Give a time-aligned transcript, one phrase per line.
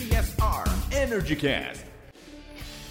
[0.00, 1.84] PSR EnergyCast.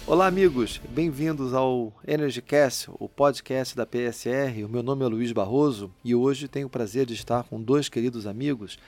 [0.06, 0.80] Olá, amigos.
[0.90, 4.64] Bem-vindos ao EnergyCast, o podcast da PSR.
[4.64, 7.88] O meu nome é Luiz Barroso e hoje tenho o prazer de estar com dois
[7.88, 8.78] queridos amigos,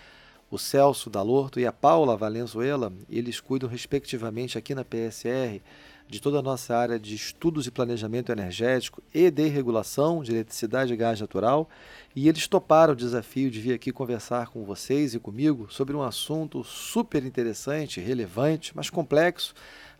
[0.52, 2.92] o Celso Dalorto e a Paula Valenzuela.
[3.10, 5.60] Eles cuidam, respectivamente, aqui na PSR
[6.08, 10.92] de toda a nossa área de estudos e planejamento energético e de regulação de eletricidade
[10.92, 11.68] e gás natural,
[12.14, 16.02] e eles toparam o desafio de vir aqui conversar com vocês e comigo sobre um
[16.02, 19.54] assunto super interessante, relevante, mas complexo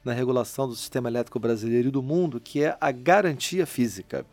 [0.05, 4.27] na regulação do sistema elétrico brasileiro e do mundo, que é a garantia física.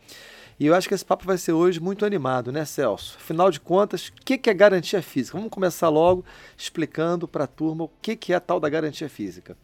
[0.60, 3.16] E eu acho que esse papo vai ser hoje muito animado, né, Celso?
[3.18, 5.38] Afinal de contas, o que é garantia física?
[5.38, 6.26] Vamos começar logo
[6.58, 9.56] explicando para a turma o que é a tal da garantia física.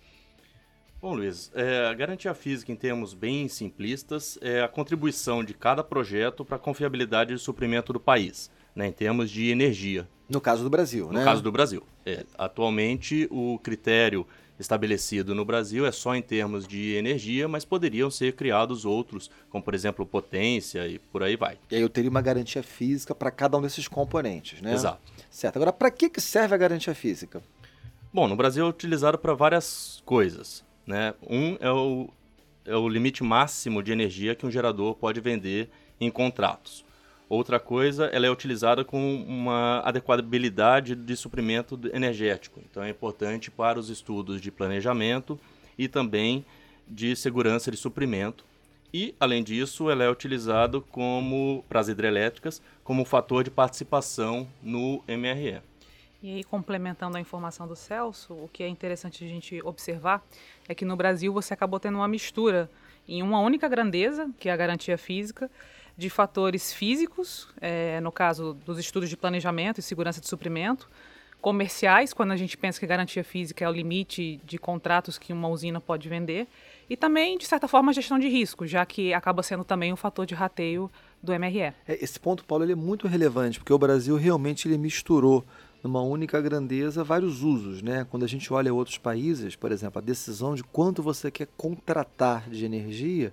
[1.06, 5.84] Bom, Luiz, é, a garantia física, em termos bem simplistas, é a contribuição de cada
[5.84, 10.08] projeto para a confiabilidade de suprimento do país, né, em termos de energia.
[10.28, 11.20] No caso do Brasil, no né?
[11.20, 11.84] No caso do Brasil.
[12.04, 14.26] É, atualmente, o critério
[14.60, 19.64] estabelecido no Brasil é só em termos de energia, mas poderiam ser criados outros, como
[19.64, 21.60] por exemplo potência e por aí vai.
[21.70, 24.74] E aí eu teria uma garantia física para cada um desses componentes, né?
[24.74, 25.02] Exato.
[25.30, 25.58] Certo.
[25.58, 27.44] Agora, para que serve a garantia física?
[28.12, 30.65] Bom, no Brasil é utilizado para várias coisas.
[30.86, 31.14] Né?
[31.28, 32.10] Um é o,
[32.66, 35.70] é o limite máximo de energia que um gerador pode vender
[36.00, 36.86] em contratos.
[37.28, 42.62] Outra coisa, ela é utilizada com uma adequabilidade de suprimento energético.
[42.70, 45.40] Então é importante para os estudos de planejamento
[45.78, 46.46] e também
[46.88, 48.46] de segurança de suprimento.
[48.94, 55.04] E, além disso, ela é utilizada como, para as hidrelétricas, como fator de participação no
[55.08, 55.62] MRE.
[56.26, 60.26] E aí, complementando a informação do Celso, o que é interessante a gente observar
[60.68, 62.68] é que no Brasil você acabou tendo uma mistura
[63.08, 65.52] em uma única grandeza, que é a garantia física,
[65.96, 70.90] de fatores físicos, é, no caso dos estudos de planejamento e segurança de suprimento,
[71.40, 75.48] comerciais, quando a gente pensa que garantia física é o limite de contratos que uma
[75.48, 76.48] usina pode vender,
[76.90, 79.96] e também, de certa forma, a gestão de risco, já que acaba sendo também um
[79.96, 80.90] fator de rateio
[81.22, 81.60] do MRE.
[81.60, 85.46] É, esse ponto, Paulo, é muito relevante, porque o Brasil realmente ele misturou
[85.86, 88.08] numa única grandeza vários usos, né?
[88.10, 92.50] Quando a gente olha outros países, por exemplo, a decisão de quanto você quer contratar
[92.50, 93.32] de energia,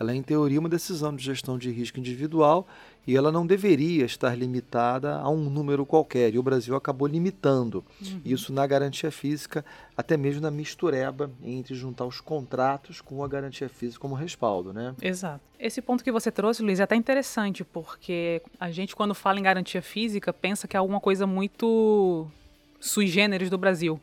[0.00, 2.66] ela é em teoria uma decisão de gestão de risco individual
[3.06, 6.34] e ela não deveria estar limitada a um número qualquer.
[6.34, 8.20] E o Brasil acabou limitando uhum.
[8.24, 9.62] isso na garantia física,
[9.94, 14.94] até mesmo na mistureba entre juntar os contratos com a garantia física como respaldo, né?
[15.02, 15.44] Exato.
[15.58, 19.42] Esse ponto que você trouxe, Luiz, é até interessante, porque a gente, quando fala em
[19.42, 22.26] garantia física, pensa que é alguma coisa muito
[22.80, 24.00] sui generis do Brasil.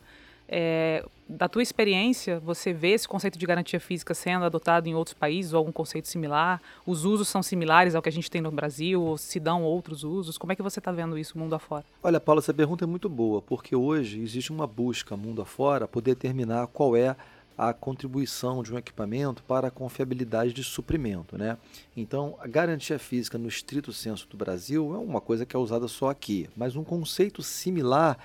[0.48, 5.14] É, da tua experiência, você vê esse conceito de garantia física sendo adotado em outros
[5.14, 6.62] países ou algum conceito similar?
[6.86, 10.04] Os usos são similares ao que a gente tem no Brasil ou se dão outros
[10.04, 10.38] usos?
[10.38, 11.84] Como é que você está vendo isso mundo afora?
[12.02, 16.02] Olha, Paula, essa pergunta é muito boa, porque hoje existe uma busca mundo afora por
[16.02, 17.16] determinar qual é
[17.58, 21.38] a contribuição de um equipamento para a confiabilidade de suprimento.
[21.38, 21.58] Né?
[21.96, 25.88] Então, a garantia física no estrito senso do Brasil é uma coisa que é usada
[25.88, 28.18] só aqui, mas um conceito similar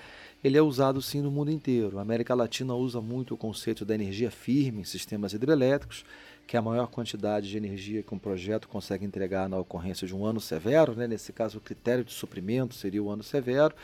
[0.43, 1.99] ele é usado sim no mundo inteiro.
[1.99, 6.05] A América Latina usa muito o conceito da energia firme em sistemas hidrelétricos,
[6.47, 10.15] que é a maior quantidade de energia que um projeto consegue entregar na ocorrência de
[10.15, 10.97] um ano severo.
[10.97, 11.07] Né?
[11.07, 13.75] Nesse caso, o critério de suprimento seria o ano severo.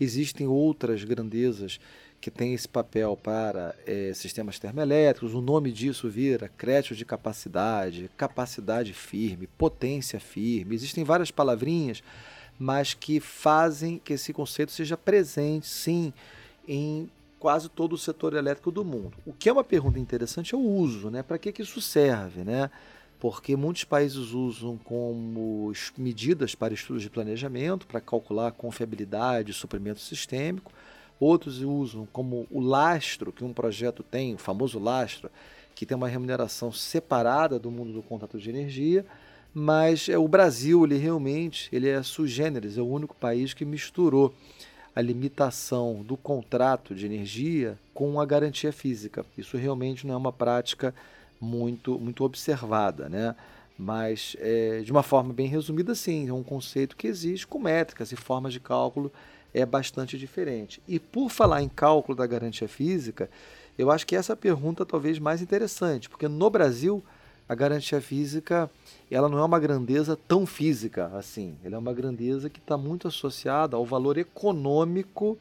[0.00, 1.78] Existem outras grandezas
[2.20, 5.32] que têm esse papel para é, sistemas termoelétricos.
[5.32, 10.74] O nome disso vira crédito de capacidade, capacidade firme, potência firme.
[10.74, 12.02] Existem várias palavrinhas
[12.60, 16.12] mas que fazem que esse conceito seja presente, sim,
[16.68, 19.14] em quase todo o setor elétrico do mundo.
[19.24, 21.22] O que é uma pergunta interessante é o uso, né?
[21.22, 22.70] Para que, que isso serve, né?
[23.18, 30.00] Porque muitos países usam como medidas para estudos de planejamento, para calcular a confiabilidade, suprimento
[30.00, 30.70] sistêmico.
[31.18, 35.30] Outros usam como o lastro que um projeto tem, o famoso lastro,
[35.74, 39.06] que tem uma remuneração separada do mundo do contrato de energia
[39.52, 43.64] mas é, o Brasil ele realmente ele é sui generis, é o único país que
[43.64, 44.34] misturou
[44.94, 49.24] a limitação do contrato de energia com a garantia física.
[49.38, 50.94] Isso realmente não é uma prática
[51.40, 53.34] muito, muito observada, né?
[53.80, 58.12] mas é, de uma forma bem resumida, sim, é um conceito que existe com métricas
[58.12, 59.10] e formas de cálculo
[59.54, 60.82] é bastante diferente.
[60.86, 63.30] E por falar em cálculo da garantia física,
[63.78, 67.02] eu acho que essa pergunta talvez mais interessante, porque no Brasil
[67.50, 68.70] a garantia física
[69.10, 71.58] ela não é uma grandeza tão física assim.
[71.64, 75.36] Ela é uma grandeza que está muito associada ao valor econômico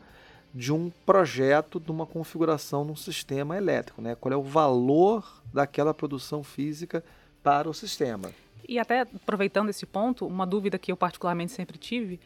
[0.51, 4.01] de um projeto, de uma configuração num sistema elétrico.
[4.01, 4.15] Né?
[4.15, 5.23] Qual é o valor
[5.53, 7.03] daquela produção física
[7.43, 8.31] para o sistema.
[8.67, 12.19] E até aproveitando esse ponto, uma dúvida que eu particularmente sempre tive,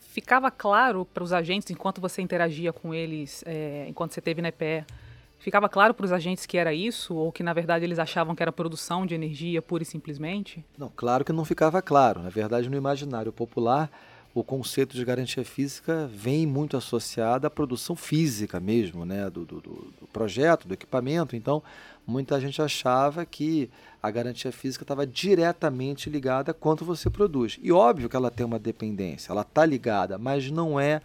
[0.00, 4.48] ficava claro para os agentes, enquanto você interagia com eles, é, enquanto você teve na
[4.48, 4.84] EPE,
[5.42, 8.44] Ficava claro para os agentes que era isso ou que na verdade eles achavam que
[8.44, 10.64] era produção de energia pura e simplesmente?
[10.78, 12.22] Não, claro que não ficava claro.
[12.22, 13.90] Na verdade, no imaginário popular,
[14.32, 19.60] o conceito de garantia física vem muito associado à produção física mesmo, né, do, do,
[19.60, 21.34] do projeto, do equipamento.
[21.34, 21.60] Então,
[22.06, 23.68] muita gente achava que
[24.00, 27.58] a garantia física estava diretamente ligada a quanto você produz.
[27.60, 31.02] E óbvio que ela tem uma dependência, ela está ligada, mas não é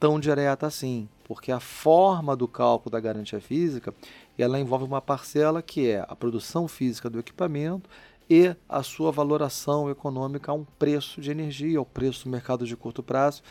[0.00, 3.92] tão direta assim porque a forma do cálculo da garantia física
[4.38, 7.90] ela envolve uma parcela que é a produção física do equipamento
[8.30, 12.76] e a sua valoração econômica a um preço de energia, ao preço do mercado de
[12.76, 13.42] curto prazo.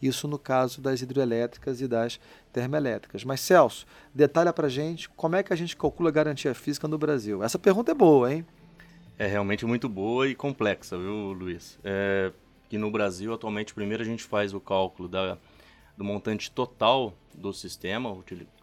[0.00, 2.20] Isso no caso das hidrelétricas e das
[2.52, 3.24] termoelétricas.
[3.24, 6.98] Mas, Celso, detalha para gente como é que a gente calcula a garantia física no
[6.98, 7.42] Brasil.
[7.42, 8.44] Essa pergunta é boa, hein?
[9.18, 11.78] É realmente muito boa e complexa, viu, Luiz?
[11.84, 12.32] É,
[12.68, 15.38] que no Brasil, atualmente, primeiro a gente faz o cálculo da
[15.96, 18.16] do montante total do sistema,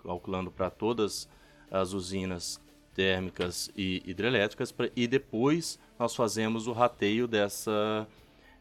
[0.04, 1.28] calculando para todas
[1.70, 2.60] as usinas
[2.94, 8.08] térmicas e hidrelétricas, e depois nós fazemos o rateio dessa,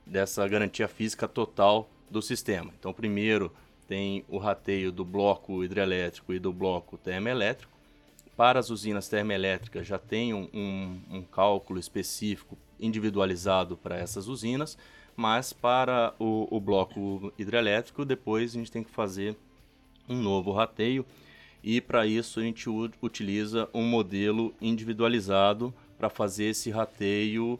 [0.06, 2.72] dessa garantia física total do sistema.
[2.78, 3.52] Então, primeiro
[3.86, 7.72] tem o rateio do bloco hidrelétrico e do bloco termoelétrico.
[8.36, 14.78] Para as usinas termoelétricas já tem um, um, um cálculo específico individualizado para essas usinas
[15.18, 19.36] mas para o, o bloco hidrelétrico, depois a gente tem que fazer
[20.08, 21.04] um novo rateio
[21.60, 22.70] e para isso a gente
[23.02, 27.58] utiliza um modelo individualizado para fazer esse rateio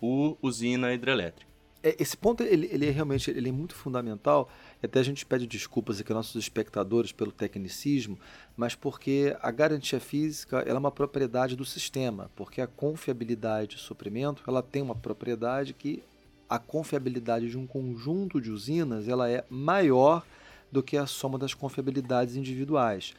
[0.00, 1.46] por usina hidrelétrica.
[1.80, 4.50] É, esse ponto ele, ele é realmente ele é muito fundamental.
[4.82, 8.18] Até a gente pede desculpas aqui aos nossos espectadores pelo tecnicismo,
[8.56, 13.78] mas porque a garantia física ela é uma propriedade do sistema, porque a confiabilidade de
[13.80, 16.02] suprimento ela tem uma propriedade que
[16.48, 20.24] a confiabilidade de um conjunto de usinas ela é maior
[20.70, 23.14] do que a soma das confiabilidades individuais.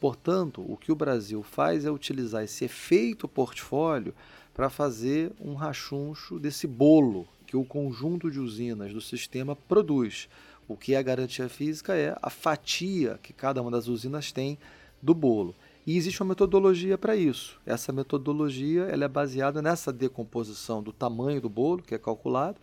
[0.00, 4.14] Portanto, o que o Brasil faz é utilizar esse efeito portfólio
[4.52, 10.28] para fazer um rachuncho desse bolo que o conjunto de usinas do sistema produz.
[10.66, 14.58] O que é a garantia física é a fatia que cada uma das usinas tem
[15.00, 15.54] do bolo.
[15.86, 17.60] E existe uma metodologia para isso.
[17.66, 22.58] Essa metodologia ela é baseada nessa decomposição do tamanho do bolo, que é calculado,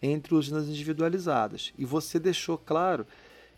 [0.00, 1.72] entre usinas individualizadas.
[1.78, 3.06] E você deixou claro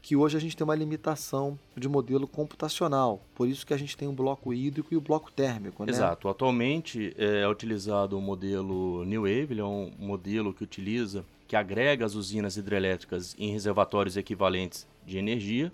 [0.03, 3.25] que hoje a gente tem uma limitação de modelo computacional.
[3.35, 5.83] Por isso que a gente tem o bloco hídrico e o bloco térmico.
[5.85, 5.93] Né?
[5.93, 6.29] Exato.
[6.29, 12.05] Atualmente é utilizado o modelo New Wave, ele é um modelo que utiliza, que agrega
[12.05, 15.73] as usinas hidrelétricas em reservatórios equivalentes de energia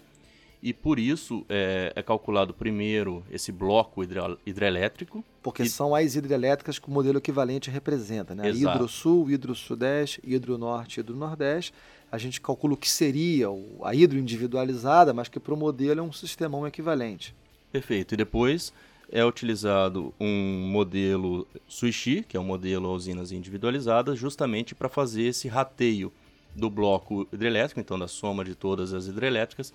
[0.63, 4.03] e por isso é, é calculado primeiro esse bloco
[4.45, 5.25] hidrelétrico.
[5.43, 5.69] Porque e...
[5.69, 8.49] são as hidrelétricas que o modelo equivalente representa, né?
[8.49, 8.77] Exato.
[8.77, 11.73] Hidro-Sul, Hidro-Sudeste, Hidro-Norte e Hidro-Nordeste.
[12.13, 13.47] A gente calcula o que seria
[13.85, 17.35] a hidro individualizada, mas que para o modelo é um sistemão equivalente.
[17.73, 18.15] Perfeito.
[18.15, 18.73] E depois
[19.11, 25.23] é utilizado um modelo Suishi, que é um modelo a usinas individualizadas, justamente para fazer
[25.23, 26.13] esse rateio
[26.55, 29.73] do bloco hidrelétrico, então da soma de todas as hidrelétricas,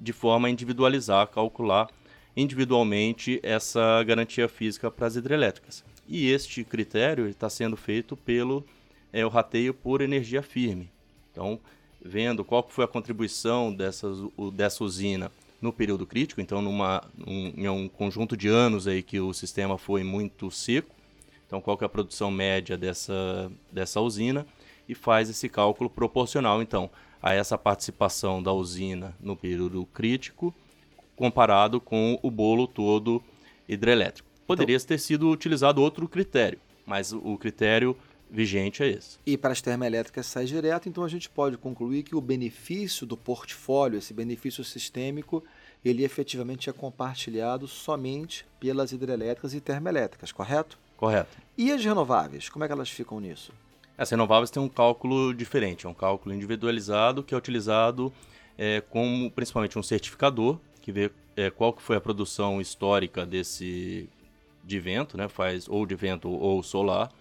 [0.00, 1.88] de forma a individualizar, calcular
[2.36, 5.84] individualmente essa garantia física para as hidrelétricas.
[6.06, 8.64] E este critério está sendo feito pelo
[9.12, 10.90] é, o rateio por energia firme.
[11.30, 11.60] Então,
[12.04, 15.30] vendo qual foi a contribuição dessa usina
[15.62, 19.78] no período crítico, então numa, um, em um conjunto de anos aí que o sistema
[19.78, 20.94] foi muito seco,
[21.46, 24.46] então qual que é a produção média dessa, dessa usina
[24.86, 26.60] e faz esse cálculo proporcional.
[26.60, 26.90] Então,
[27.24, 30.54] a essa participação da usina no período crítico,
[31.16, 33.24] comparado com o bolo todo
[33.66, 34.28] hidrelétrico.
[34.46, 37.96] Poderia então, ter sido utilizado outro critério, mas o critério
[38.30, 39.16] vigente é esse.
[39.24, 43.16] E para as termoelétricas sai direto, então a gente pode concluir que o benefício do
[43.16, 45.42] portfólio, esse benefício sistêmico,
[45.82, 50.78] ele efetivamente é compartilhado somente pelas hidrelétricas e termoelétricas, correto?
[50.94, 51.38] Correto.
[51.56, 53.50] E as renováveis, como é que elas ficam nisso?
[53.96, 58.12] As renováveis têm um cálculo diferente, é um cálculo individualizado que é utilizado
[58.58, 64.08] é, como principalmente um certificador que vê é, qual que foi a produção histórica desse
[64.64, 67.12] de vento, né, faz ou de vento ou solar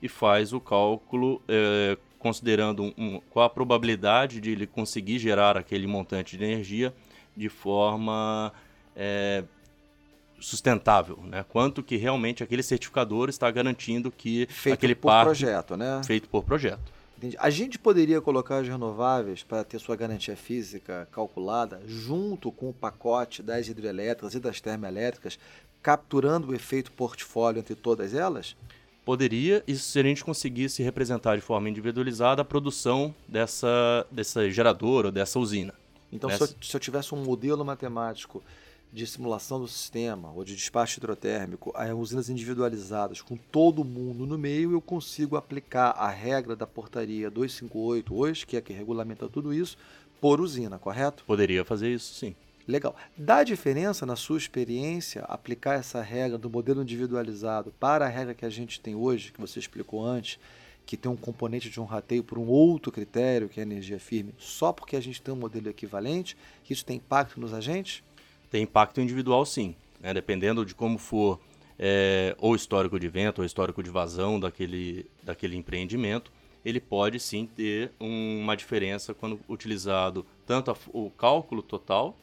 [0.00, 5.86] e faz o cálculo é, considerando um, qual a probabilidade de ele conseguir gerar aquele
[5.86, 6.94] montante de energia
[7.36, 8.52] de forma
[8.94, 9.44] é,
[10.42, 11.44] sustentável, né?
[11.48, 16.02] Quanto que realmente aquele certificador está garantindo que feito aquele por parque projeto, né?
[16.04, 16.92] Feito por projeto.
[17.16, 17.36] Entendi.
[17.38, 22.72] A gente poderia colocar as renováveis para ter sua garantia física calculada junto com o
[22.72, 25.38] pacote das hidrelétricas e das termoelétricas,
[25.80, 28.56] capturando o efeito portfólio entre todas elas?
[29.04, 35.10] Poderia, isso se a gente conseguisse representar de forma individualizada a produção dessa, dessa geradora,
[35.10, 35.74] dessa usina.
[36.12, 38.42] Então, se eu, se eu tivesse um modelo matemático
[38.92, 44.36] de simulação do sistema ou de despacho hidrotérmico a usinas individualizadas com todo mundo no
[44.36, 49.54] meio, eu consigo aplicar a regra da portaria 258 hoje, que é que regulamenta tudo
[49.54, 49.78] isso,
[50.20, 51.24] por usina, correto?
[51.24, 52.36] Poderia fazer isso, sim.
[52.68, 52.94] Legal.
[53.16, 58.44] Dá diferença na sua experiência aplicar essa regra do modelo individualizado para a regra que
[58.44, 60.38] a gente tem hoje, que você explicou antes,
[60.86, 63.98] que tem um componente de um rateio por um outro critério, que é a energia
[63.98, 66.36] firme, só porque a gente tem um modelo equivalente,
[66.68, 68.02] isso tem impacto nos agentes?
[68.52, 69.74] Tem impacto individual, sim.
[69.98, 70.12] Né?
[70.12, 71.40] Dependendo de como for
[71.78, 76.30] é, ou histórico de vento ou histórico de vazão daquele, daquele empreendimento,
[76.62, 82.14] ele pode sim ter uma diferença quando utilizado tanto a, o cálculo total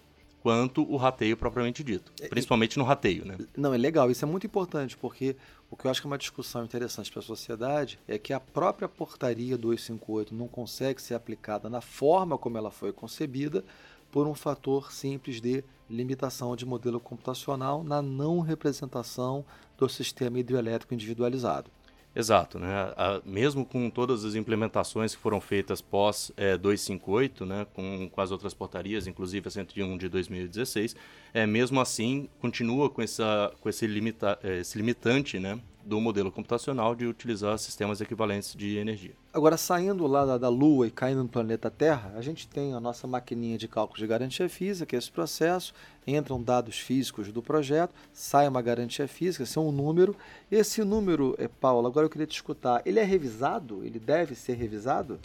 [0.43, 3.37] quanto o rateio propriamente dito, é, principalmente no rateio, né?
[3.57, 5.35] Não, é legal, isso é muito importante, porque
[5.69, 8.39] o que eu acho que é uma discussão interessante para a sociedade é que a
[8.39, 13.65] própria portaria 258 não consegue ser aplicada na forma como ela foi concebida
[14.11, 19.43] por um fator simples de limitação de modelo computacional na não representação
[19.77, 21.71] do sistema hidroelétrico individualizado.
[22.15, 22.91] Exato, né?
[23.23, 28.31] Mesmo com todas as implementações que foram feitas pós é, 258, né, com, com as
[28.31, 30.95] outras portarias, inclusive a 101 de 2016,
[31.33, 36.31] é, mesmo assim continua com, essa, com esse, limita, é, esse limitante né, do modelo
[36.31, 39.13] computacional de utilizar sistemas equivalentes de energia.
[39.33, 42.79] Agora, saindo lá da, da Lua e caindo no planeta Terra, a gente tem a
[42.79, 45.73] nossa maquininha de cálculo de garantia física, que é esse processo,
[46.05, 50.15] entram dados físicos do projeto, sai uma garantia física, esse é um número.
[50.51, 53.83] Esse número, é, Paulo, agora eu queria te escutar, ele é revisado?
[53.83, 55.19] Ele deve ser revisado?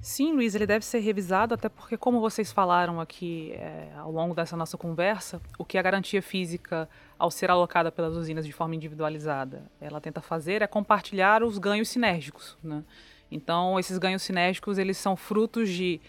[0.00, 4.34] Sim, Luiz, ele deve ser revisado, até porque, como vocês falaram aqui é, ao longo
[4.34, 8.74] dessa nossa conversa, o que a garantia física, ao ser alocada pelas usinas de forma
[8.74, 12.56] individualizada, ela tenta fazer é compartilhar os ganhos sinérgicos.
[12.62, 12.84] Né?
[13.30, 16.00] Então, esses ganhos sinérgicos, eles são frutos de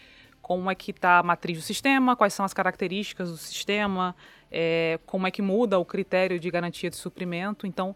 [0.42, 4.16] como é que está a matriz do sistema, quais são as características do sistema,
[4.52, 7.68] é, como é que muda o critério de garantia de suprimento.
[7.68, 7.96] Então,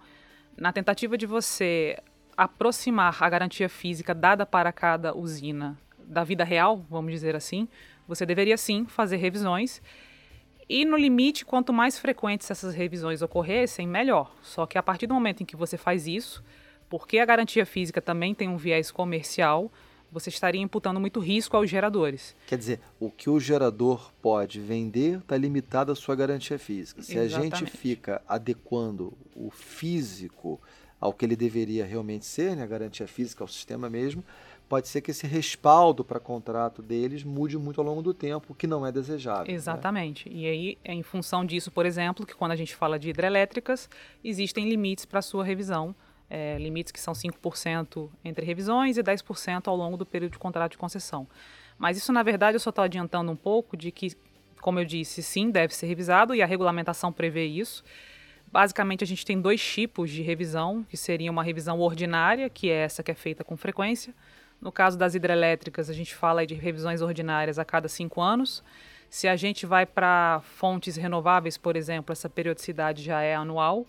[0.58, 1.98] na tentativa de você
[2.36, 7.68] aproximar a garantia física dada para cada usina da vida real, vamos dizer assim,
[8.08, 9.82] você deveria sim fazer revisões.
[10.74, 14.36] E no limite, quanto mais frequentes essas revisões ocorressem, melhor.
[14.42, 16.44] Só que a partir do momento em que você faz isso,
[16.90, 19.72] porque a garantia física também tem um viés comercial,
[20.12, 22.36] você estaria imputando muito risco aos geradores.
[22.48, 27.04] Quer dizer, o que o gerador pode vender está limitado à sua garantia física.
[27.04, 27.54] Se Exatamente.
[27.54, 30.60] a gente fica adequando o físico
[31.00, 34.24] ao que ele deveria realmente ser, né, a garantia física ao sistema mesmo,
[34.74, 38.56] pode ser que esse respaldo para contrato deles mude muito ao longo do tempo, o
[38.56, 39.46] que não é desejável.
[39.46, 39.54] Né?
[39.54, 40.28] Exatamente.
[40.28, 40.36] Né?
[40.36, 43.88] E aí, é em função disso, por exemplo, que quando a gente fala de hidrelétricas,
[44.24, 45.96] existem limites para sua revisão,
[46.28, 50.72] é, limites que são 5% entre revisões e 10% ao longo do período de contrato
[50.72, 51.28] de concessão.
[51.78, 54.18] Mas isso, na verdade, eu só estou adiantando um pouco de que,
[54.60, 57.84] como eu disse, sim, deve ser revisado e a regulamentação prevê isso.
[58.52, 62.86] Basicamente, a gente tem dois tipos de revisão, que seria uma revisão ordinária, que é
[62.86, 64.16] essa que é feita com frequência.
[64.64, 68.64] No caso das hidrelétricas, a gente fala de revisões ordinárias a cada cinco anos.
[69.10, 73.86] Se a gente vai para fontes renováveis, por exemplo, essa periodicidade já é anual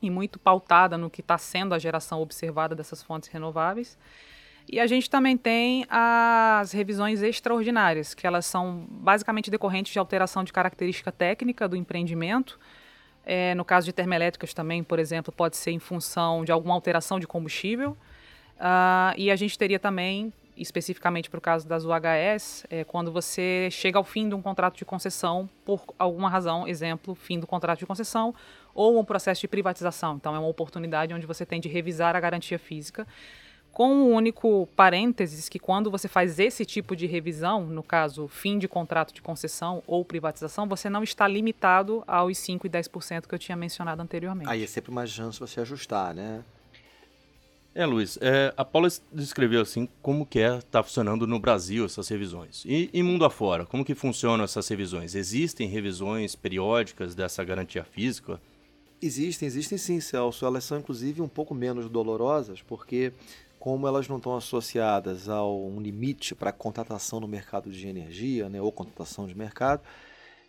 [0.00, 3.98] e muito pautada no que está sendo a geração observada dessas fontes renováveis.
[4.70, 10.44] E a gente também tem as revisões extraordinárias, que elas são basicamente decorrentes de alteração
[10.44, 12.60] de característica técnica do empreendimento,
[13.24, 17.18] é, no caso de termoelétricas também, por exemplo, pode ser em função de alguma alteração
[17.18, 17.96] de combustível.
[18.56, 23.68] Uh, e a gente teria também, especificamente para o caso das UHS, é, quando você
[23.70, 27.78] chega ao fim de um contrato de concessão por alguma razão, exemplo, fim do contrato
[27.78, 28.34] de concessão,
[28.74, 30.16] ou um processo de privatização.
[30.16, 33.06] Então, é uma oportunidade onde você tem de revisar a garantia física
[33.76, 38.26] com o um único parênteses que quando você faz esse tipo de revisão, no caso,
[38.26, 43.26] fim de contrato de concessão ou privatização, você não está limitado aos 5 e 10%
[43.26, 44.48] que eu tinha mencionado anteriormente.
[44.48, 46.42] Aí é sempre uma chance você ajustar, né?
[47.78, 52.08] É, Luiz, é, a Paula descreveu assim como que é tá funcionando no Brasil essas
[52.08, 52.64] revisões.
[52.64, 55.14] E, e mundo afora, como que funcionam essas revisões?
[55.14, 58.40] Existem revisões periódicas dessa garantia física?
[59.02, 60.46] Existem, existem sim, Celso.
[60.46, 63.12] Elas são inclusive um pouco menos dolorosas, porque
[63.60, 68.58] como elas não estão associadas a um limite para contratação no mercado de energia, né,
[68.58, 69.82] ou contratação de mercado,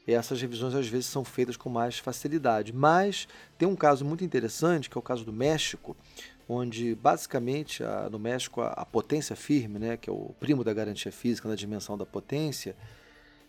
[0.07, 2.72] essas revisões às vezes são feitas com mais facilidade.
[2.72, 5.93] Mas tem um caso muito interessante, que é o caso do México,
[6.48, 10.74] onde basicamente a, no México a, a, potência firme, né, que é o primo da
[10.74, 12.75] garantia física na dimensão da potência,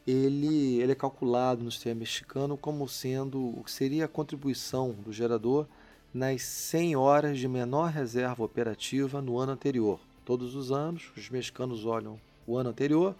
[0.06, 5.12] ele, ele é calculado no sistema mexicano como sendo o que seria a contribuição do
[5.12, 5.66] gerador
[6.12, 10.00] nas 100 horas de menor reserva operativa no ano anterior.
[10.24, 13.14] Todos os anos, os mexicanos olham o ano anterior,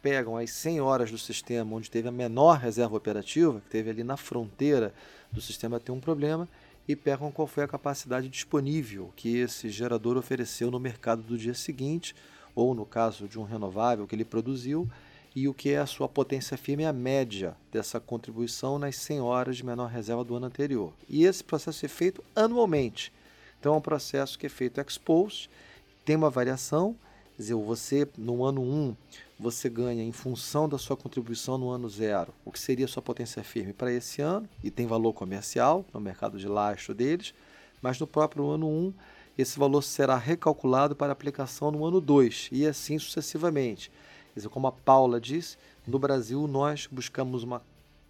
[0.00, 4.04] pegam as 100 horas do sistema onde teve a menor reserva operativa, que teve ali
[4.04, 4.94] na fronteira
[5.32, 6.48] do sistema ter um problema,
[6.88, 11.52] e pegam qual foi a capacidade disponível que esse gerador ofereceu no mercado do dia
[11.52, 12.16] seguinte,
[12.54, 14.88] ou no caso de um renovável que ele produziu,
[15.36, 19.56] e o que é a sua potência firme, a média dessa contribuição nas 100 horas
[19.58, 20.92] de menor reserva do ano anterior.
[21.06, 23.12] E esse processo é feito anualmente.
[23.60, 25.50] Então é um processo que é feito ex post,
[26.04, 26.96] tem uma variação,
[27.36, 28.96] dizer, você no ano 1
[29.38, 33.44] você ganha em função da sua contribuição no ano zero, o que seria sua potência
[33.44, 37.32] firme para esse ano, e tem valor comercial no mercado de lastro deles,
[37.80, 38.92] mas no próprio ano 1
[39.38, 43.88] esse valor será recalculado para aplicação no ano 2 e assim sucessivamente.
[44.34, 47.62] Quer dizer, como a Paula disse, no Brasil nós buscamos uma,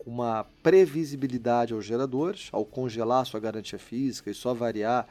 [0.06, 5.06] uma previsibilidade aos geradores, ao congelar sua garantia física e só variar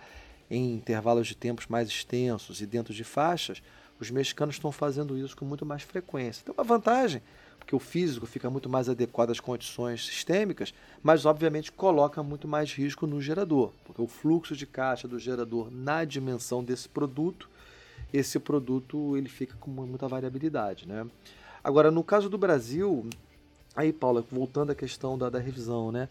[0.49, 3.61] em intervalos de tempos mais extensos e dentro de faixas,
[3.99, 6.43] os mexicanos estão fazendo isso com muito mais frequência.
[6.45, 7.21] Tem uma vantagem,
[7.57, 10.73] porque o físico fica muito mais adequado às condições sistêmicas,
[11.03, 15.69] mas obviamente coloca muito mais risco no gerador, porque o fluxo de caixa do gerador
[15.71, 17.49] na dimensão desse produto,
[18.13, 21.05] esse produto ele fica com muita variabilidade, né?
[21.63, 23.05] Agora, no caso do Brasil,
[23.75, 26.07] aí Paula, voltando à questão da, da revisão, né?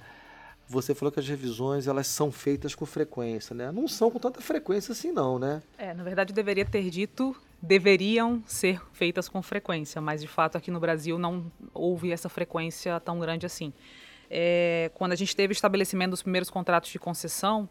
[0.68, 3.70] Você falou que as revisões elas são feitas com frequência, né?
[3.70, 5.62] Não são com tanta frequência assim, não, né?
[5.78, 10.70] É, na verdade deveria ter dito deveriam ser feitas com frequência, mas de fato aqui
[10.70, 13.72] no Brasil não houve essa frequência tão grande assim.
[14.30, 17.68] É, quando a gente teve o estabelecimento dos primeiros contratos de concessão,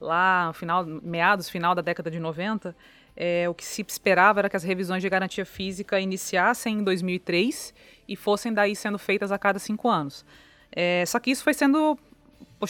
[0.00, 2.74] lá final, meados, final da década de 90,
[3.16, 7.74] é, o que se esperava era que as revisões de garantia física iniciassem em 2003
[8.06, 10.24] e fossem daí sendo feitas a cada cinco anos.
[10.70, 11.98] É, só que isso foi sendo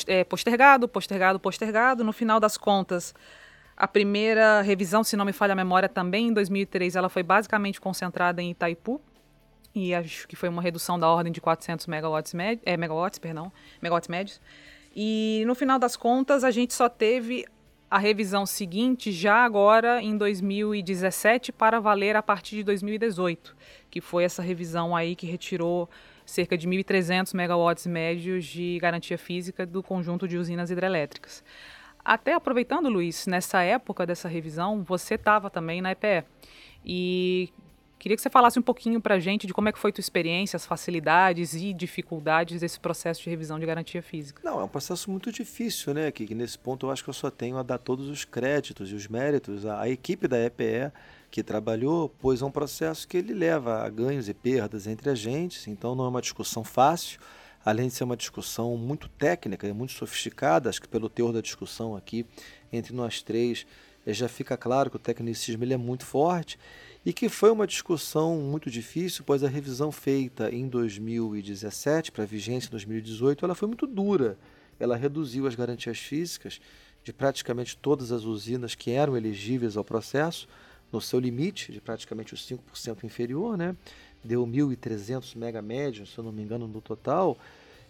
[0.07, 2.05] é, postergado, postergado, postergado.
[2.05, 3.15] No final das contas,
[3.79, 7.81] a primeira revisão, se não me falha a memória, também em 2003, ela foi basicamente
[7.81, 9.01] concentrada em Itaipu,
[9.73, 14.09] e acho que foi uma redução da ordem de 400 megawatts, é, megawatts, perdão, megawatts
[14.09, 14.41] médios.
[14.97, 17.45] E no final das contas, a gente só teve
[17.89, 23.57] a revisão seguinte já agora em 2017 para valer a partir de 2018,
[23.89, 25.89] que foi essa revisão aí que retirou
[26.27, 31.45] cerca de 1.300 megawatts médios de garantia física do conjunto de usinas hidrelétricas.
[32.09, 36.25] Até aproveitando, Luiz, nessa época dessa revisão, você estava também na EPE.
[36.83, 37.53] E
[37.99, 40.01] queria que você falasse um pouquinho para a gente de como é que foi tua
[40.01, 44.41] experiência, as facilidades e dificuldades desse processo de revisão de garantia física.
[44.43, 46.11] Não, é um processo muito difícil, né?
[46.11, 48.95] Que, nesse ponto eu acho que eu só tenho a dar todos os créditos e
[48.95, 50.91] os méritos à, à equipe da EPE
[51.31, 55.69] que trabalhou, pois é um processo que ele leva a ganhos e perdas entre agentes,
[55.69, 57.21] então não é uma discussão fácil
[57.69, 61.43] além de ser uma discussão muito técnica e muito sofisticada, acho que pelo teor da
[61.43, 62.25] discussão aqui
[62.73, 63.67] entre nós três
[64.07, 66.59] eh, já fica claro que o tecnicismo ele é muito forte
[67.05, 72.69] e que foi uma discussão muito difícil, pois a revisão feita em 2017 para vigência
[72.69, 74.39] em 2018, ela foi muito dura.
[74.81, 76.63] Ela reduziu as garantias físicas
[77.05, 80.49] de praticamente todas as usinas que eram elegíveis ao processo,
[80.91, 83.77] no seu limite de praticamente os 5% inferior, né?
[84.25, 87.39] deu 1.300 mega médios, se eu não me engano, no total.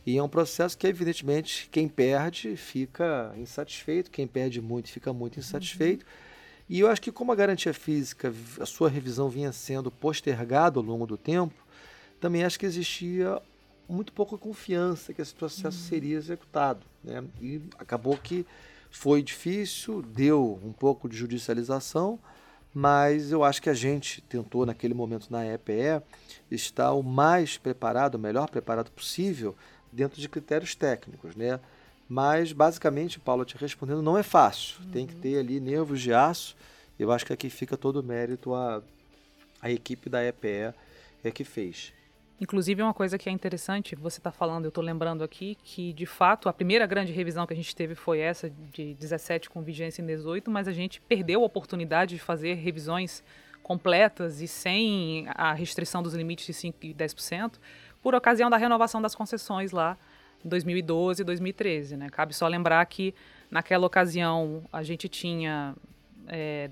[0.08, 5.38] E é um processo que, evidentemente, quem perde fica insatisfeito, quem perde muito fica muito
[5.38, 6.06] insatisfeito.
[6.06, 6.64] Uhum.
[6.66, 10.82] E eu acho que, como a garantia física, a sua revisão vinha sendo postergada ao
[10.82, 11.62] longo do tempo,
[12.18, 13.38] também acho que existia
[13.86, 15.88] muito pouca confiança que esse processo uhum.
[15.90, 16.86] seria executado.
[17.04, 17.22] Né?
[17.38, 18.46] E acabou que
[18.90, 22.18] foi difícil, deu um pouco de judicialização,
[22.72, 26.02] mas eu acho que a gente tentou, naquele momento na EPE,
[26.50, 29.54] estar o mais preparado, o melhor preparado possível,
[29.92, 31.60] dentro de critérios técnicos, né?
[32.08, 34.80] Mas, basicamente, Paulo, te respondendo, não é fácil.
[34.82, 34.90] Uhum.
[34.90, 36.56] Tem que ter ali nervos de aço.
[36.98, 38.82] Eu acho que aqui fica todo o mérito a,
[39.60, 40.74] a equipe da EPE
[41.22, 41.92] é que fez.
[42.40, 46.06] Inclusive, uma coisa que é interessante, você está falando, eu estou lembrando aqui, que de
[46.06, 50.00] fato a primeira grande revisão que a gente teve foi essa de 17 com vigência
[50.00, 53.24] em 18, mas a gente perdeu a oportunidade de fazer revisões
[53.60, 57.54] completas e sem a restrição dos limites de 5% e 10%,
[58.02, 59.96] por ocasião da renovação das concessões lá
[60.44, 61.96] em 2012 e 2013.
[61.96, 62.08] Né?
[62.10, 63.14] Cabe só lembrar que
[63.50, 65.74] naquela ocasião a gente tinha
[66.26, 66.70] é,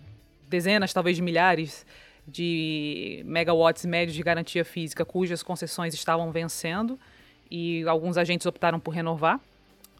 [0.49, 1.87] dezenas, talvez de milhares
[2.27, 6.99] de megawatts médios de garantia física cujas concessões estavam vencendo
[7.49, 9.41] e alguns agentes optaram por renovar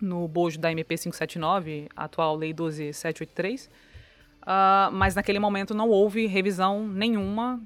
[0.01, 3.71] no bojo da MP 579, atual Lei 12783.
[4.47, 7.61] Uh, mas naquele momento não houve revisão nenhuma,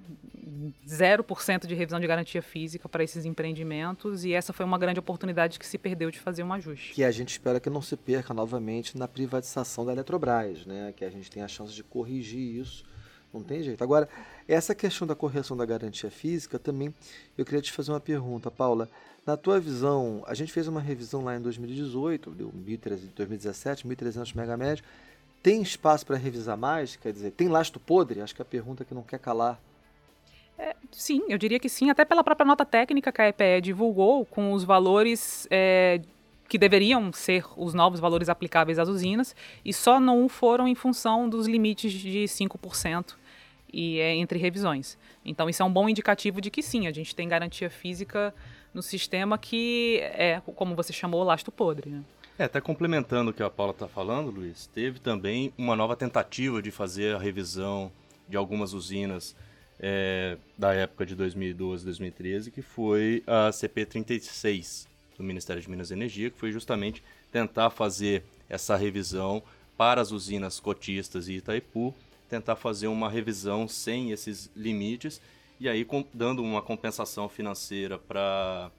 [0.86, 5.58] 0% de revisão de garantia física para esses empreendimentos e essa foi uma grande oportunidade
[5.58, 6.94] que se perdeu de fazer um ajuste.
[6.94, 10.92] Que a gente espera que não se perca novamente na privatização da Eletrobras, né?
[10.96, 12.84] que a gente tenha a chance de corrigir isso
[13.32, 13.82] Não tem jeito.
[13.84, 14.08] Agora,
[14.48, 16.92] essa questão da correção da garantia física também,
[17.38, 18.88] eu queria te fazer uma pergunta, Paula.
[19.26, 24.86] Na tua visão, a gente fez uma revisão lá em 2018, deu 2017, 1.300 megamédios.
[25.42, 26.96] Tem espaço para revisar mais?
[26.96, 28.20] Quer dizer, tem lastro podre?
[28.20, 29.58] Acho que é a pergunta que não quer calar.
[30.58, 34.26] É, sim, eu diria que sim, até pela própria nota técnica que a EPE divulgou,
[34.26, 36.02] com os valores é,
[36.46, 41.28] que deveriam ser os novos valores aplicáveis às usinas, e só não foram em função
[41.28, 43.14] dos limites de 5%
[43.72, 44.98] e é entre revisões.
[45.24, 48.34] Então isso é um bom indicativo de que sim, a gente tem garantia física
[48.74, 51.88] no sistema que é, como você chamou, lastro podre.
[51.88, 52.02] Né?
[52.40, 56.62] É, até complementando o que a Paula está falando, Luiz, teve também uma nova tentativa
[56.62, 57.92] de fazer a revisão
[58.26, 59.36] de algumas usinas
[59.78, 64.86] é, da época de 2012, 2013, que foi a CP36,
[65.18, 69.42] do Ministério de Minas e Energia, que foi justamente tentar fazer essa revisão
[69.76, 71.94] para as usinas cotistas e Itaipu,
[72.26, 75.20] tentar fazer uma revisão sem esses limites
[75.60, 78.70] e aí com, dando uma compensação financeira para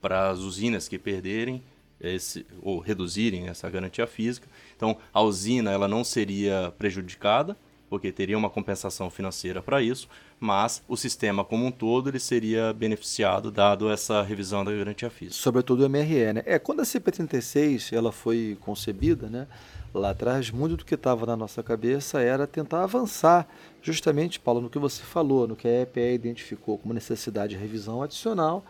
[0.00, 1.62] para as usinas que perderem
[2.00, 4.48] esse, ou reduzirem essa garantia física.
[4.76, 7.56] Então, a usina ela não seria prejudicada,
[7.88, 10.08] porque teria uma compensação financeira para isso,
[10.38, 15.42] mas o sistema como um todo ele seria beneficiado dado essa revisão da garantia física.
[15.42, 16.42] Sobretudo o MRE, né?
[16.46, 19.48] É, quando a CP36 ela foi concebida, né,
[19.92, 23.48] lá atrás, muito do que estava na nossa cabeça era tentar avançar,
[23.82, 28.02] justamente, Paulo, no que você falou, no que a EPE identificou como necessidade de revisão
[28.02, 28.64] adicional,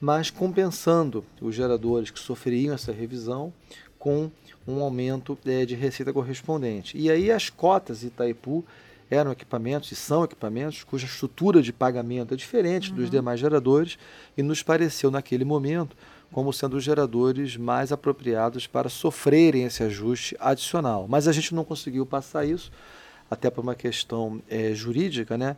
[0.00, 3.52] mas compensando os geradores que sofreriam essa revisão
[3.98, 4.30] com
[4.66, 6.96] um aumento é, de receita correspondente.
[6.96, 8.64] E aí as cotas Itaipu
[9.10, 12.96] eram equipamentos e são equipamentos cuja estrutura de pagamento é diferente uhum.
[12.96, 13.98] dos demais geradores
[14.36, 15.96] e nos pareceu naquele momento
[16.32, 21.06] como sendo os geradores mais apropriados para sofrerem esse ajuste adicional.
[21.08, 22.70] Mas a gente não conseguiu passar isso,
[23.28, 25.56] até por uma questão é, jurídica, né?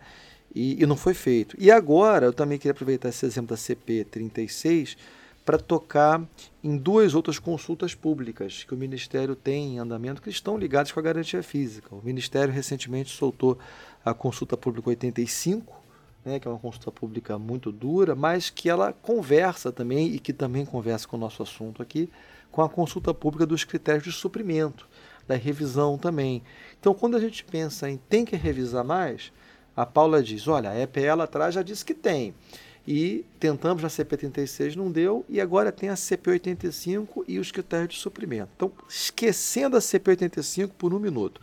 [0.54, 1.56] E, e, não foi feito.
[1.58, 4.96] E agora, eu também queria aproveitar esse exemplo da CP 36
[5.44, 6.22] para tocar
[6.62, 11.00] em duas outras consultas públicas que o Ministério tem em andamento que estão ligadas com
[11.00, 11.94] a garantia física.
[11.94, 13.58] O Ministério recentemente soltou
[14.04, 15.82] a consulta pública 85,
[16.24, 20.32] né, que é uma consulta pública muito dura, mas que ela conversa também e que
[20.32, 22.08] também conversa com o nosso assunto aqui,
[22.50, 24.86] com a consulta pública dos critérios de suprimento,
[25.26, 26.42] da revisão também.
[26.78, 29.32] Então, quando a gente pensa em tem que revisar mais,
[29.76, 32.34] a Paula diz: olha, a EPE lá atrás já disse que tem
[32.86, 38.00] e tentamos na CP36, não deu, e agora tem a CP85 e os critérios de
[38.00, 38.50] suprimento.
[38.56, 41.40] Então, esquecendo a CP85 por um minuto.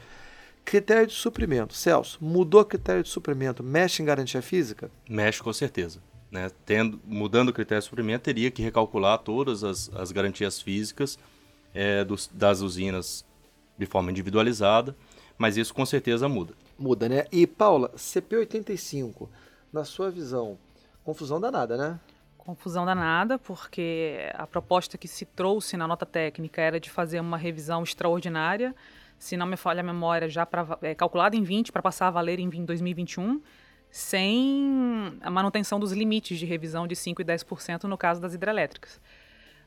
[0.66, 1.74] Critério de suprimento.
[1.74, 4.92] Celso, mudou critério de suprimento, mexe em garantia física?
[5.10, 6.02] Mexe com certeza.
[6.30, 6.52] Né?
[6.66, 11.18] Tendo, mudando o critério de suprimento, teria que recalcular todas as, as garantias físicas
[11.74, 13.26] é, dos, das usinas
[13.78, 14.96] de forma individualizada,
[15.38, 16.54] mas isso com certeza muda.
[16.80, 17.26] Muda, né?
[17.32, 19.28] E, Paula, CP85,
[19.72, 20.58] na sua visão,
[21.04, 22.00] Confusão danada, né?
[22.38, 27.38] Confusão danada, porque a proposta que se trouxe na nota técnica era de fazer uma
[27.38, 28.76] revisão extraordinária,
[29.18, 30.48] se não me falha a memória, já
[30.82, 33.42] é, calculada em 20 para passar a valer em 2021,
[33.90, 39.02] sem a manutenção dos limites de revisão de 5% e 10% no caso das hidrelétricas.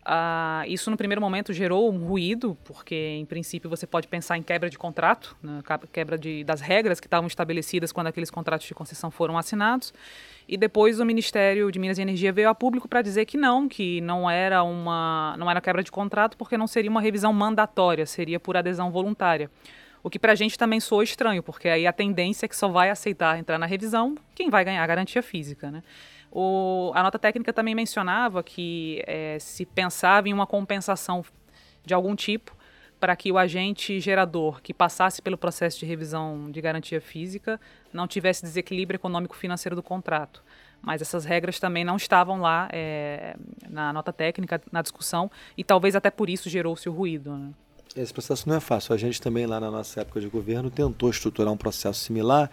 [0.05, 4.43] Uh, isso, no primeiro momento, gerou um ruído, porque, em princípio, você pode pensar em
[4.43, 5.63] quebra de contrato, né,
[5.93, 9.95] quebra de, das regras que estavam estabelecidas quando aqueles contratos de concessão foram assinados.
[10.49, 13.69] E depois o Ministério de Minas e Energia veio a público para dizer que não,
[13.69, 18.05] que não era uma não era quebra de contrato, porque não seria uma revisão mandatória,
[18.05, 19.49] seria por adesão voluntária.
[20.03, 22.67] O que para a gente também soa estranho, porque aí a tendência é que só
[22.67, 25.71] vai aceitar entrar na revisão quem vai ganhar a garantia física.
[25.71, 25.81] Né?
[26.35, 31.23] O, a nota técnica também mencionava que é, se pensava em uma compensação
[31.85, 32.57] de algum tipo
[32.99, 37.61] para que o agente gerador que passasse pelo processo de revisão de garantia física
[37.93, 40.43] não tivesse desequilíbrio econômico-financeiro do contrato.
[40.81, 43.37] Mas essas regras também não estavam lá é,
[43.69, 47.37] na nota técnica, na discussão, e talvez até por isso gerou-se o ruído.
[47.37, 47.51] Né?
[47.95, 48.95] Esse processo não é fácil.
[48.95, 52.51] A gente também, lá na nossa época de governo, tentou estruturar um processo similar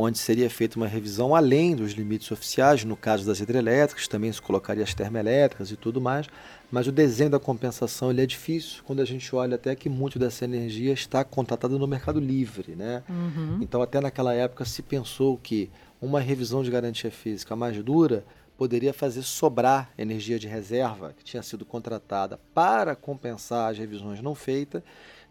[0.00, 4.40] onde seria feita uma revisão além dos limites oficiais, no caso das hidrelétricas, também se
[4.40, 6.26] colocaria as termoelétricas e tudo mais,
[6.70, 10.18] mas o desenho da compensação ele é difícil quando a gente olha até que muito
[10.18, 12.74] dessa energia está contratada no mercado livre.
[12.74, 13.02] Né?
[13.08, 13.58] Uhum.
[13.60, 18.24] Então, até naquela época se pensou que uma revisão de garantia física mais dura
[18.56, 24.34] poderia fazer sobrar energia de reserva que tinha sido contratada para compensar as revisões não
[24.34, 24.82] feitas,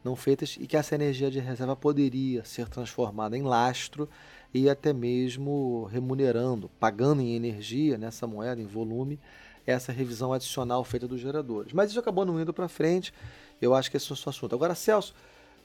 [0.04, 4.10] não feitas e que essa energia de reserva poderia ser transformada em lastro
[4.54, 9.20] e até mesmo remunerando, pagando em energia nessa moeda, em volume,
[9.66, 11.74] essa revisão adicional feita dos geradores.
[11.74, 13.14] Mas isso acabou não indo para frente,
[13.62, 14.56] eu acho que esse é o assunto.
[14.56, 15.14] Agora, Celso,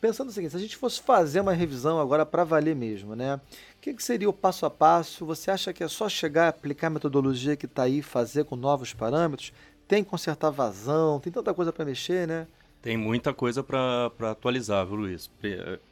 [0.01, 3.37] pensando o seguinte, se a gente fosse fazer uma revisão agora para valer mesmo, né?
[3.37, 5.25] O que, que, seria o passo a passo?
[5.25, 8.93] Você acha que é só chegar, aplicar a metodologia que está aí, fazer com novos
[8.93, 9.53] parâmetros?
[9.89, 12.47] Tem que consertar vazão, tem tanta coisa para mexer, né?
[12.85, 15.31] Tem muita coisa para atualizar, viu, Luiz?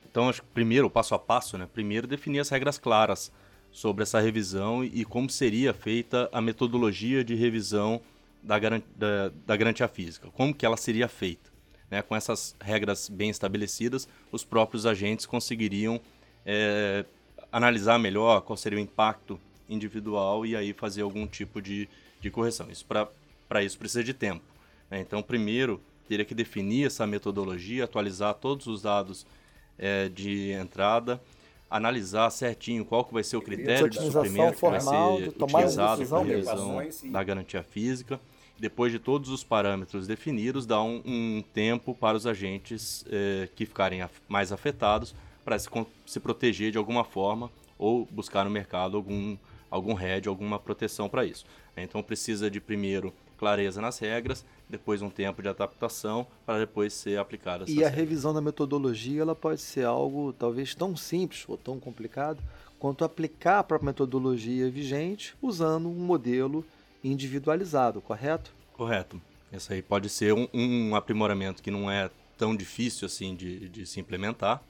[0.05, 1.67] Então, acho que primeiro, passo a passo, né?
[1.73, 3.33] Primeiro, definir as regras claras
[3.71, 8.03] sobre essa revisão e como seria feita a metodologia de revisão
[8.43, 10.29] da, da, da garantia física.
[10.33, 11.51] Como que ela seria feita.
[11.91, 12.03] Né?
[12.03, 15.99] Com essas regras bem estabelecidas, os próprios agentes conseguiriam
[16.45, 17.07] é,
[17.51, 21.89] analisar melhor qual seria o impacto individual e aí fazer algum tipo de,
[22.21, 22.71] de correção.
[22.71, 24.45] Isso Para isso precisa de tempo.
[24.91, 25.01] Né?
[25.01, 29.27] Então, primeiro, teria que definir essa metodologia, atualizar todos os dados
[29.79, 31.21] é, de entrada,
[31.71, 36.19] analisar certinho qual que vai ser o critério de suprimento que vai ser utilizado para
[36.19, 36.79] a revisão
[37.11, 38.21] da garantia física.
[38.59, 43.67] Depois de todos os parâmetros definidos, dá um, um tempo para os agentes é, que
[43.67, 45.69] ficarem mais afetados para se,
[46.07, 49.37] se proteger de alguma forma ou buscar no mercado algum,
[49.69, 51.45] algum hedge, alguma proteção para isso.
[51.77, 53.13] Então precisa de primeiro
[53.43, 57.65] clareza nas regras, depois um tempo de adaptação para depois ser aplicada.
[57.67, 57.95] E a regras.
[57.97, 62.41] revisão da metodologia ela pode ser algo talvez tão simples ou tão complicado
[62.79, 66.65] quanto aplicar a própria metodologia vigente usando um modelo
[67.03, 68.53] individualizado, correto?
[68.75, 69.21] Correto.
[69.53, 73.85] Esse aí pode ser um, um aprimoramento que não é tão difícil assim de, de
[73.85, 74.63] se implementar,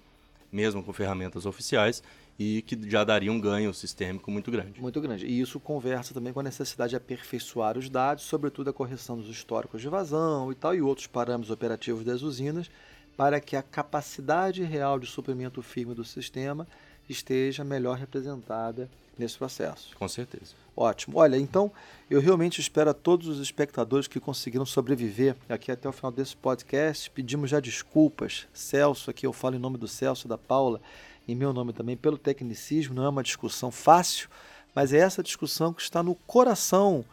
[0.51, 2.03] mesmo com ferramentas oficiais,
[2.43, 4.81] e que já daria um ganho sistêmico muito grande.
[4.81, 5.27] Muito grande.
[5.27, 9.29] E isso conversa também com a necessidade de aperfeiçoar os dados, sobretudo a correção dos
[9.29, 12.71] históricos de vazão e tal, e outros parâmetros operativos das usinas,
[13.17, 16.67] para que a capacidade real de suprimento firme do sistema
[17.09, 19.95] esteja melhor representada nesse processo.
[19.97, 20.55] Com certeza.
[20.75, 21.19] Ótimo.
[21.19, 21.71] Olha, então
[22.11, 26.35] eu realmente espero a todos os espectadores que conseguiram sobreviver aqui até o final desse
[26.35, 27.11] podcast.
[27.11, 28.47] Pedimos já desculpas.
[28.55, 30.81] Celso, aqui eu falo em nome do Celso, da Paula
[31.27, 34.29] em meu nome também, pelo tecnicismo, não é uma discussão fácil,
[34.75, 37.05] mas é essa discussão que está no coração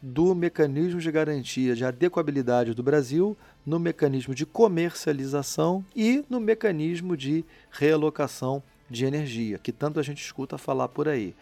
[0.00, 7.16] do mecanismo de garantia de adequabilidade do Brasil, no mecanismo de comercialização e no mecanismo
[7.16, 11.34] de realocação de energia, que tanto a gente escuta falar por aí.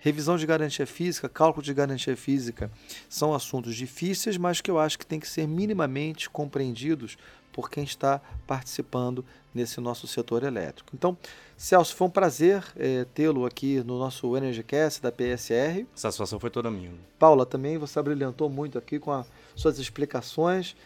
[0.00, 2.70] Revisão de garantia física, cálculo de garantia física
[3.08, 7.18] são assuntos difíceis, mas que eu acho que tem que ser minimamente compreendidos
[7.58, 10.90] por quem está participando nesse nosso setor elétrico.
[10.94, 11.18] Então,
[11.56, 15.84] Celso, foi um prazer é, tê-lo aqui no nosso EnergyCast da PSR.
[15.92, 16.92] A satisfação foi toda minha.
[17.18, 20.76] Paula, também você brilhantou muito aqui com as suas explicações.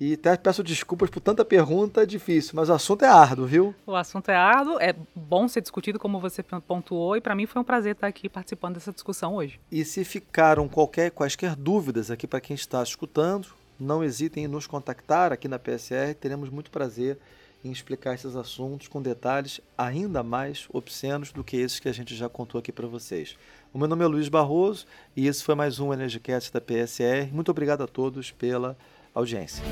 [0.00, 3.74] E até peço desculpas por tanta pergunta difícil, mas o assunto é árduo, viu?
[3.86, 7.60] O assunto é árduo, é bom ser discutido como você pontuou, e para mim foi
[7.60, 9.60] um prazer estar aqui participando dessa discussão hoje.
[9.70, 13.48] E se ficaram qualquer, quaisquer dúvidas aqui para quem está escutando,
[13.82, 17.18] não hesitem em nos contactar aqui na PSR, teremos muito prazer
[17.64, 22.14] em explicar esses assuntos com detalhes ainda mais obscenos do que esses que a gente
[22.14, 23.36] já contou aqui para vocês.
[23.72, 27.30] O meu nome é Luiz Barroso e esse foi mais um Energicast da PSR.
[27.32, 28.76] Muito obrigado a todos pela
[29.14, 29.62] audiência.